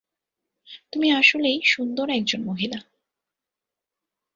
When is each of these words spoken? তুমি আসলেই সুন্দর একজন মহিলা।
তুমি 0.91 1.07
আসলেই 1.11 1.61
সুন্দর 1.65 2.07
একজন 2.09 2.41
মহিলা। 2.43 2.79